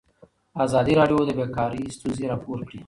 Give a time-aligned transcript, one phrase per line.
[0.65, 2.79] ازادي راډیو د بیکاري ستونزې راپور کړي.